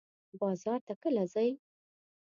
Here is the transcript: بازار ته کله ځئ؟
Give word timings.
بازار 0.39 0.79
ته 0.87 0.93
کله 1.03 1.23
ځئ؟ 1.33 1.49